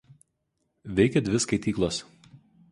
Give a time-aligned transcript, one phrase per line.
[0.99, 2.03] Veikia dvi skaityklos.